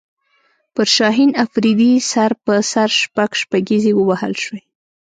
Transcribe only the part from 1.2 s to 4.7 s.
افریدي سر په سر شپږ شپږیزې ووهل شوې